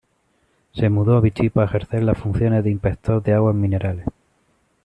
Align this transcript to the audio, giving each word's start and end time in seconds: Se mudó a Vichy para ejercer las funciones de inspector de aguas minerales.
Se 0.73 0.89
mudó 0.89 1.15
a 1.15 1.21
Vichy 1.21 1.49
para 1.51 1.67
ejercer 1.67 2.01
las 2.01 2.17
funciones 2.17 2.63
de 2.63 2.71
inspector 2.71 3.21
de 3.21 3.33
aguas 3.33 3.53
minerales. 3.53 4.07